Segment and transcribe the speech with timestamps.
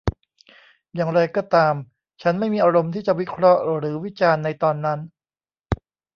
[0.93, 1.75] อย่างไรก็ตาม
[2.21, 4.99] ฉันไม่มีอารมณ์ที่จะวิเคราะห์หรือวิจารณ์ในตอนนั้น